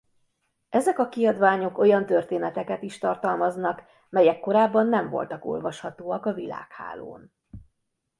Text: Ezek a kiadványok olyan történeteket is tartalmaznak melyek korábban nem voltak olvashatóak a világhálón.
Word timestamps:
Ezek 0.69 0.99
a 0.99 1.09
kiadványok 1.09 1.77
olyan 1.77 2.05
történeteket 2.05 2.81
is 2.81 2.97
tartalmaznak 2.97 3.83
melyek 4.09 4.39
korábban 4.39 4.87
nem 4.87 5.09
voltak 5.09 5.45
olvashatóak 5.45 6.25
a 6.25 6.33
világhálón. 6.33 7.33